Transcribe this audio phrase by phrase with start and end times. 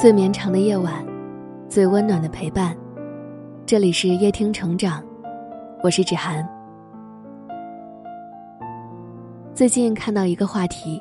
[0.00, 1.04] 最绵长的夜晚，
[1.68, 2.74] 最温暖的陪伴。
[3.66, 5.04] 这里是夜听成长，
[5.82, 6.42] 我是芷涵。
[9.54, 10.98] 最近看到一个话题：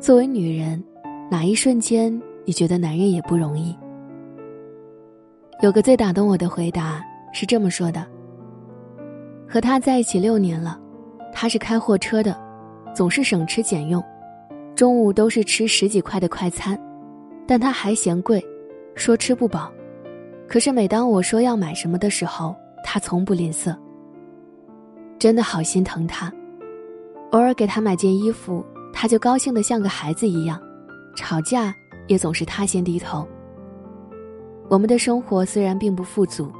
[0.00, 0.82] 作为女人，
[1.30, 3.78] 哪一瞬间你觉得男人也不容易？
[5.62, 7.00] 有个最打动我的回答
[7.32, 8.04] 是这么说的：
[9.48, 10.76] 和他在一起六年了，
[11.32, 12.36] 他是开货车的，
[12.92, 14.02] 总是省吃俭用，
[14.74, 16.76] 中午都是吃十几块的快餐。
[17.48, 18.44] 但他还嫌贵，
[18.94, 19.72] 说吃不饱。
[20.46, 23.74] 可是每当我说要买什么的时候，他从不吝啬。
[25.18, 26.30] 真的好心疼他，
[27.30, 28.62] 偶尔给他买件衣服，
[28.92, 30.60] 他就高兴的像个孩子一样。
[31.16, 31.74] 吵架
[32.06, 33.26] 也总是他先低头。
[34.68, 36.52] 我们的生活虽然并不富足，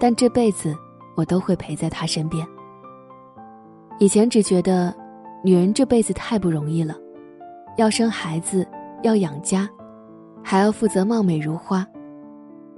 [0.00, 0.76] 但这辈子
[1.16, 2.44] 我都会陪在他身边。
[4.00, 4.92] 以前只觉得，
[5.44, 6.96] 女人这辈子太不容易了，
[7.78, 8.66] 要生孩子，
[9.04, 9.70] 要养家。
[10.46, 11.84] 还要负责貌美如花，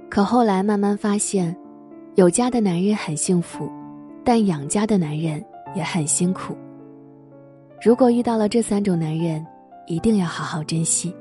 [0.09, 1.53] 可后来慢慢发现，
[2.15, 3.69] 有家的男人很幸福，
[4.23, 5.43] 但养家的男人
[5.75, 6.55] 也很辛苦。
[7.83, 9.45] 如果遇到了这三种男人，
[9.85, 11.13] 一定要好好珍惜。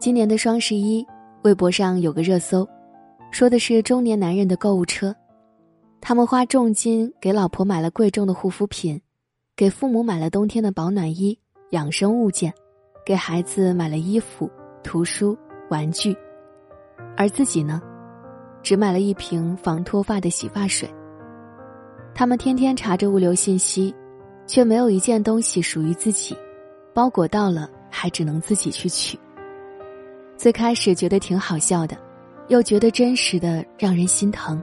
[0.00, 1.06] 今年的双十一，
[1.42, 2.68] 微博上有个热搜，
[3.30, 5.14] 说的是中年男人的购物车，
[6.00, 9.00] 他们花重金给老婆买了贵重的护肤品，
[9.54, 11.38] 给父母买了冬天的保暖衣、
[11.70, 12.52] 养生物件。
[13.04, 14.50] 给孩子买了衣服、
[14.82, 15.36] 图书、
[15.68, 16.16] 玩具，
[17.16, 17.80] 而自己呢，
[18.62, 20.88] 只买了一瓶防脱发的洗发水。
[22.14, 23.94] 他们天天查着物流信息，
[24.46, 26.36] 却没有一件东西属于自己，
[26.92, 29.18] 包裹到了还只能自己去取。
[30.36, 31.96] 最开始觉得挺好笑的，
[32.48, 34.62] 又觉得真实的让人心疼。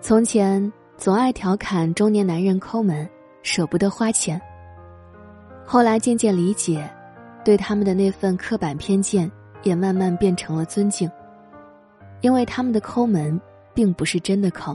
[0.00, 3.08] 从前总爱调侃中年男人抠门，
[3.42, 4.40] 舍不得花钱。
[5.66, 6.88] 后来渐渐理解，
[7.44, 9.30] 对他们的那份刻板偏见
[9.64, 11.10] 也慢慢变成了尊敬。
[12.20, 13.38] 因为他们的抠门
[13.74, 14.74] 并不是真的抠，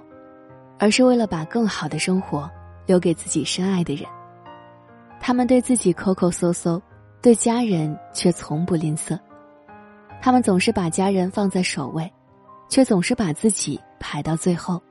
[0.78, 2.50] 而是为了把更好的生活
[2.86, 4.06] 留给自己深爱的人。
[5.20, 6.80] 他们对自己抠抠搜搜，
[7.22, 9.18] 对家人却从不吝啬。
[10.22, 12.12] 他们总是把家人放在首位，
[12.68, 14.82] 却总是把自己排到最后。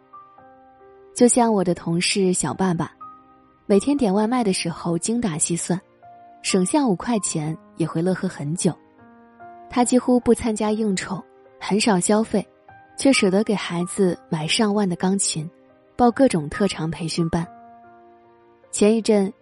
[1.15, 2.91] 就像我的同事小爸爸，
[3.67, 5.79] 每天点外卖的时候精打细算。
[6.43, 8.73] 省下五块钱也会乐呵很久，
[9.69, 11.23] 他几乎不参加应酬，
[11.61, 12.47] 很少消费，
[12.97, 15.49] 却舍得给孩子买上万的钢琴，
[15.97, 17.47] 报各种特长培训班。
[18.73, 19.33] 前一阵，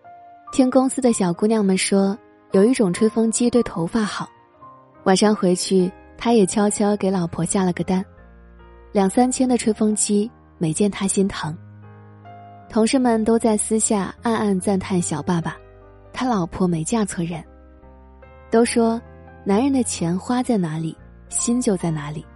[0.52, 2.18] 听公司的小姑娘们说，
[2.52, 4.28] 有一种吹风机对头发好，
[5.04, 8.04] 晚上回去他也悄悄给老婆下了个单，
[8.90, 11.56] 两三千的吹风机，没见他心疼。
[12.68, 15.56] 同事们都在私下暗暗赞叹小爸爸。
[16.20, 17.40] 他老婆没嫁错人。
[18.50, 19.00] 都说，
[19.44, 20.96] 男人的钱花在哪里，
[21.28, 22.26] 心就在哪里。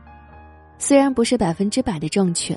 [0.79, 2.57] 虽然不是百分之百的正确，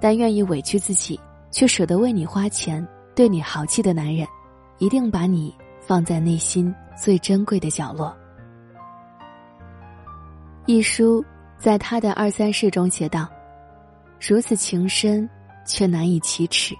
[0.00, 4.26] 但愿意委屈自己却舍得为你花钱、对你豪气的男人，
[4.78, 8.16] 一定把你放在内心最珍贵的角落。
[10.64, 11.22] 一书
[11.58, 13.28] 在他的二三事中写道
[14.26, 15.28] ：“如此情深，
[15.66, 16.74] 却难以启齿。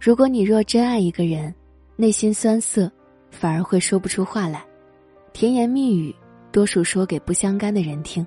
[0.00, 1.54] 如果你若真爱一个人。”
[1.96, 2.90] 内心酸涩，
[3.30, 4.64] 反而会说不出话来。
[5.32, 6.12] 甜言蜜语，
[6.50, 8.26] 多数说给不相干的人听。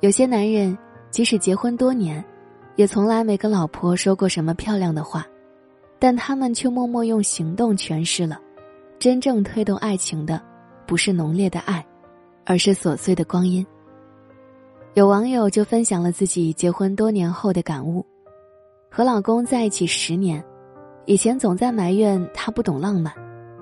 [0.00, 0.76] 有些男人，
[1.12, 2.24] 即使结婚多年，
[2.74, 5.24] 也从来没跟老婆说过什么漂亮的话，
[6.00, 8.40] 但他们却默默用行动诠释了：
[8.98, 10.42] 真正推动爱情的，
[10.86, 11.86] 不是浓烈的爱，
[12.44, 13.64] 而是琐碎的光阴。
[14.94, 18.04] 有网友就分享了自己结婚多年后的感悟：
[18.90, 20.44] 和老公在一起十年。
[21.06, 23.12] 以前总在埋怨他不懂浪漫，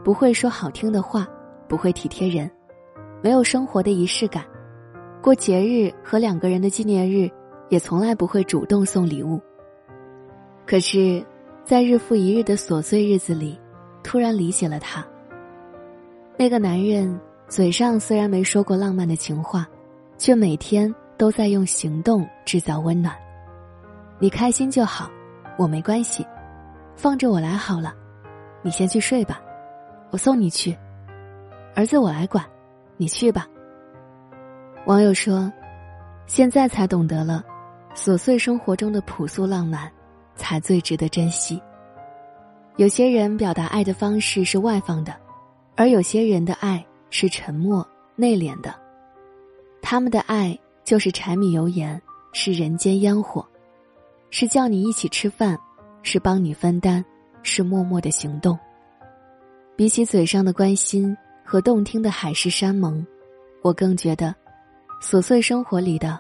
[0.05, 1.27] 不会说好听的话，
[1.67, 2.51] 不会体贴人，
[3.23, 4.45] 没有生活的仪式感，
[5.23, 7.31] 过节日和两个人的纪念日，
[7.69, 9.41] 也从来不会主动送礼物。
[10.67, 11.25] 可是，
[11.65, 13.59] 在日复一日的琐碎日子里，
[14.03, 15.07] 突然理解了他。
[16.37, 17.19] 那个男人
[17.49, 19.67] 嘴上虽然没说过浪漫的情话，
[20.19, 23.15] 却每天都在用行动制造温暖。
[24.19, 25.11] 你开心就好，
[25.57, 26.27] 我没关系。
[26.99, 27.95] 放着我来好了，
[28.61, 29.41] 你先去睡吧，
[30.11, 30.77] 我送你去。
[31.77, 32.45] 儿子我来管，
[32.97, 33.47] 你去吧。
[34.85, 35.51] 网友说
[36.27, 37.45] ：“现在才懂得了，
[37.95, 39.89] 琐碎生活中的朴素浪漫，
[40.35, 41.63] 才最值得珍惜。
[42.79, 45.15] 有些人表达爱的方式是外放的，
[45.77, 47.87] 而有些人的爱是沉默
[48.17, 48.75] 内敛的。
[49.81, 52.03] 他们的爱就是柴米油盐，
[52.33, 53.47] 是人间烟火，
[54.31, 55.57] 是叫你一起吃饭。”
[56.03, 57.05] 是帮你分担，
[57.43, 58.59] 是默默的行动。
[59.77, 63.07] 比起嘴上的关心和动听的海誓山盟，
[63.63, 64.35] 我更觉得，
[65.01, 66.19] 琐碎生活里的，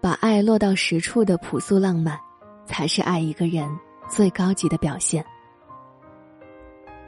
[0.00, 2.18] 把爱落到实处的朴素浪漫，
[2.66, 3.68] 才是爱一个人
[4.08, 5.24] 最高级的表现。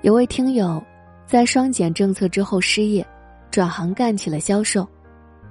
[0.02, 0.82] 有位听友，
[1.26, 3.06] 在双减政策之后失业，
[3.50, 4.88] 转行干起了销售。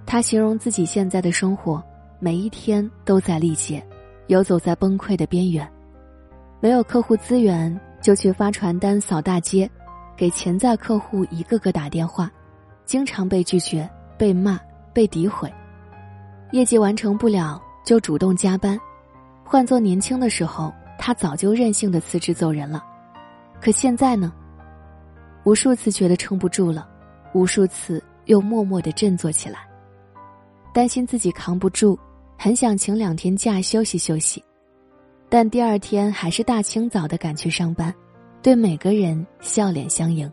[0.05, 1.83] 他形容自己现在的生活，
[2.19, 3.85] 每一天都在历劫，
[4.25, 5.71] 游走在崩溃的边缘。
[6.61, 9.69] 没有客户资源，就去发传单、扫大街，
[10.17, 12.29] 给潜在客户一个个打电话，
[12.85, 14.59] 经常被拒绝、被骂、
[14.93, 15.51] 被诋毁。
[16.51, 18.79] 业绩完成不了，就主动加班。
[19.43, 22.83] 换做年轻的时候，他早就任性的辞职走人了。
[23.61, 24.33] 可现在呢？
[25.45, 26.87] 无数次觉得撑不住了，
[27.33, 29.59] 无数次又默默的振作起来。
[30.73, 31.97] 担心自己扛不住，
[32.37, 34.43] 很想请两天假休息休息，
[35.29, 37.93] 但第二天还是大清早的赶去上班，
[38.41, 40.29] 对每个人笑脸相迎。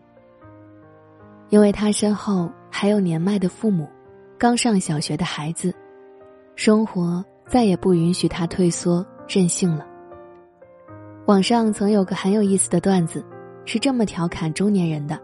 [1.51, 3.87] 因为他身后还有年迈的父母，
[4.39, 5.73] 刚上小学的孩子，
[6.55, 9.87] 生活再也不允许他退缩任性了。
[11.27, 13.25] 网上曾有个很有意思的段子，
[13.65, 15.21] 是这么调侃中年人的：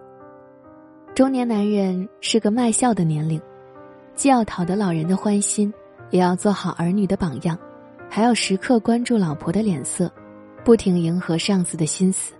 [1.14, 3.40] 中年男人是个卖笑的年龄。
[4.14, 5.72] 既要讨得老人的欢心，
[6.10, 7.58] 也要做好儿女的榜样，
[8.14, 10.12] 还要时刻关注老婆的脸色，
[10.62, 12.34] 不停迎合上司的心思。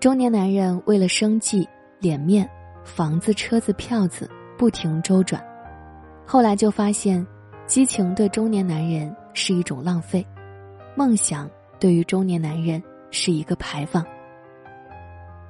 [0.00, 1.68] 中年男人为了生计、
[2.00, 2.48] 脸面、
[2.82, 4.26] 房子、车子、票子
[4.56, 5.44] 不停周转，
[6.24, 7.26] 后来就发现，
[7.66, 10.26] 激情对中年男人是一种浪费，
[10.96, 14.02] 梦想对于中年男人是一个排放。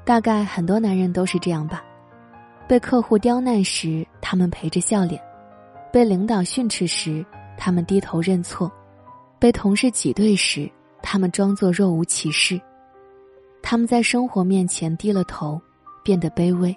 [0.04, 1.84] 大概很多男人都是这样吧。
[2.66, 5.22] 被客户刁难时，他们陪着笑脸；
[5.92, 7.24] 被领导训斥时，
[7.56, 8.68] 他们低头认错；
[9.42, 10.70] 被同事挤兑时，
[11.02, 12.60] 他们装作若无其事。
[13.60, 15.60] 他们在生活面前低了头，
[16.04, 16.72] 变得卑微。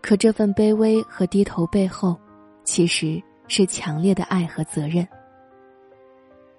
[0.00, 2.16] 可这份卑微和低头背后，
[2.62, 5.04] 其实是强烈的爱和责任。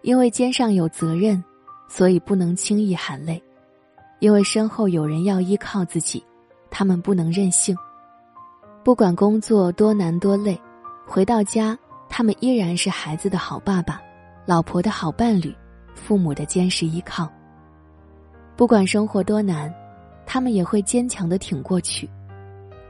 [0.01, 1.41] 因为肩上有责任，
[1.87, 3.41] 所以不能轻易含泪；
[4.19, 6.21] 因为身后有人要依靠自己，
[6.69, 7.73] 他们不能任性。
[8.83, 10.59] 不管工作多难多累，
[11.07, 11.79] 回到家，
[12.09, 14.01] 他们依然是孩子的好爸爸，
[14.45, 15.53] 老婆的好伴侣，
[15.93, 17.29] 父母的坚实依靠。
[18.55, 19.73] 不管生活多难，
[20.25, 22.09] 他们也会坚强的挺过去，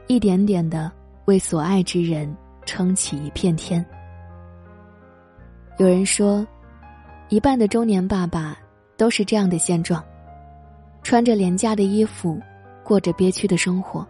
[0.06, 0.92] 一点点的
[1.24, 3.84] 为所爱之人撑起一片天。
[5.78, 6.46] 有人说，
[7.28, 8.56] 一半的中年爸爸
[8.96, 10.04] 都是这样的现状：
[11.02, 12.40] 穿着廉价的衣服，
[12.84, 14.06] 过着憋屈的生活，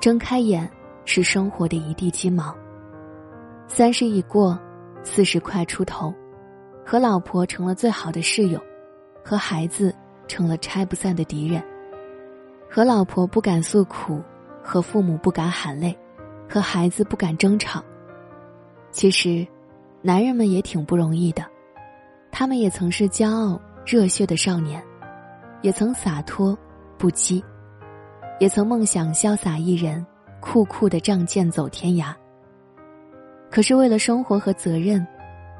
[0.00, 0.70] 睁开眼。
[1.04, 2.54] 是生活的一地鸡毛。
[3.66, 4.56] 三十已过，
[5.02, 6.14] 四十快出头，
[6.92, 8.60] 和老婆成了最好的室友，
[9.24, 9.94] 和孩子
[10.28, 11.64] 成了拆不散的敌人。
[12.70, 14.20] 和老婆不敢诉苦，
[14.62, 15.98] 和父母不敢喊累，
[16.46, 17.82] 和孩子不敢争吵。
[18.90, 19.46] 其实，
[20.02, 21.42] 男人们也挺不容易的，
[22.30, 24.84] 他们也曾是骄傲热血的少年，
[25.62, 26.54] 也曾洒脱
[26.98, 27.42] 不羁，
[28.38, 30.04] 也曾梦想潇洒一人。
[30.42, 32.14] 酷酷的仗剑走天涯。
[33.50, 35.06] 可是为了生活和责任，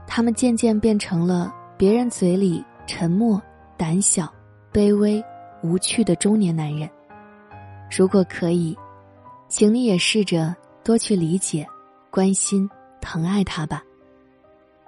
[0.06, 3.40] 他们渐渐变成了别人嘴里沉默、
[3.76, 4.32] 胆小、
[4.72, 5.24] 卑微、
[5.62, 6.88] 无趣的中年男人。
[7.90, 8.76] 如果可以，
[9.48, 11.66] 请你也试着多去理解、
[12.10, 12.68] 关心、
[13.00, 13.82] 疼爱他吧。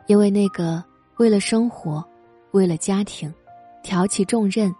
[0.06, 0.82] 因为那个
[1.16, 2.04] 为了生活、
[2.52, 3.32] 为了家庭，
[3.82, 4.74] 挑起重任，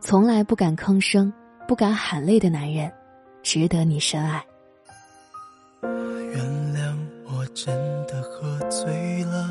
[0.00, 1.32] 从来不敢吭声、
[1.68, 2.90] 不敢喊累的男人，
[3.42, 4.44] 值得你深爱。
[5.82, 6.44] 原
[6.74, 7.74] 谅我真
[8.06, 9.50] 的喝醉了，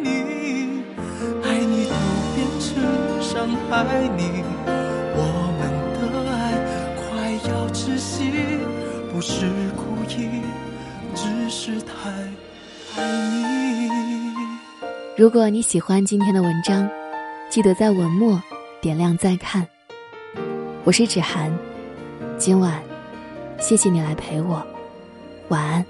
[3.41, 4.43] 伤害你。
[5.15, 5.19] 我
[5.57, 5.61] 们
[5.97, 6.53] 的爱
[6.95, 8.31] 快要窒息，
[9.11, 10.43] 不是故意，
[11.15, 12.11] 只是太
[12.97, 13.89] 爱你。
[15.17, 16.87] 如果你喜欢今天的文章，
[17.49, 18.39] 记得在文末
[18.79, 19.67] 点亮再看。
[20.83, 21.51] 我是芷涵，
[22.37, 22.79] 今晚
[23.59, 24.63] 谢谢你来陪我，
[25.47, 25.83] 晚安。